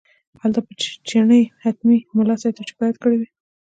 هلته 0.41 0.59
به 0.65 0.71
چڼي 1.09 1.41
حتمي 1.63 1.97
ملا 2.15 2.35
صاحب 2.41 2.53
ته 2.57 2.63
شکایت 2.69 2.95
کړی 3.03 3.17
وي. 3.19 3.27